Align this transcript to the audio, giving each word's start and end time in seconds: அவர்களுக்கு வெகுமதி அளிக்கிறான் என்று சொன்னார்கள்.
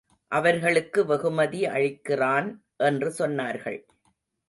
அவர்களுக்கு 0.31 1.05
வெகுமதி 1.05 1.61
அளிக்கிறான் 1.67 2.49
என்று 2.77 3.09
சொன்னார்கள். 3.19 3.79